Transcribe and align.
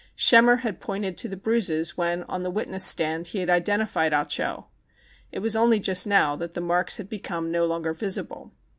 Schemmer 0.15 0.55
had 0.61 0.79
j 0.79 0.81
pointed 0.83 1.15
to 1.19 1.27
the 1.27 1.37
bruises 1.37 1.95
when, 1.95 2.23
on 2.23 2.41
the 2.41 2.49
witness 2.49 2.83
stand, 2.83 3.27
he 3.27 3.37
had 3.39 3.51
identified 3.51 4.13
Ah 4.13 4.23
Cho. 4.23 4.65
It 5.31 5.43
was 5.43 5.55
only 5.55 5.79
just 5.79 6.07
now 6.07 6.35
that 6.37 6.53
the 6.55 6.59
marks 6.59 6.97
had 6.97 7.07
become 7.07 7.51
no 7.51 7.67
longer 7.67 7.93
visible. 7.93 8.51